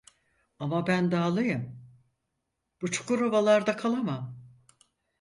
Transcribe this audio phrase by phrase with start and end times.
[0.59, 1.79] Ama ben dağlıyım,
[2.81, 4.39] bu çukur ovalarda kalamam.